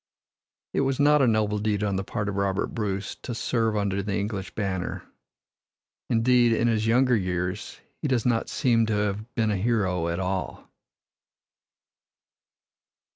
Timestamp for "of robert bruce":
2.27-3.13